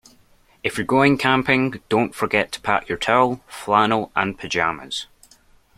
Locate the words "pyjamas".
4.35-5.05